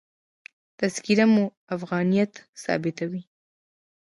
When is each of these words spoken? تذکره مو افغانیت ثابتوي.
تذکره 0.79 1.25
مو 1.33 1.45
افغانیت 1.75 2.33
ثابتوي. 2.63 3.21